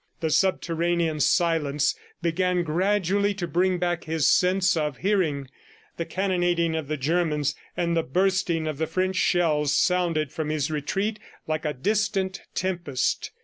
The 0.19 0.31
subterranean 0.31 1.19
silence 1.19 1.93
began 2.23 2.63
gradually 2.63 3.35
to 3.35 3.45
bring 3.47 3.77
back 3.77 4.05
his 4.05 4.27
sense 4.27 4.75
of 4.75 4.97
hearing. 4.97 5.47
The 5.97 6.05
cannonading 6.07 6.75
of 6.75 6.87
the 6.87 6.97
Germans 6.97 7.53
and 7.77 7.95
the 7.95 8.01
bursting 8.01 8.65
of 8.65 8.79
the 8.79 8.87
French 8.87 9.17
shells 9.17 9.71
sounded 9.77 10.31
from 10.31 10.49
his 10.49 10.71
retreat 10.71 11.19
like 11.45 11.65
a 11.65 11.73
distant 11.73 12.41
tempest. 12.55 13.29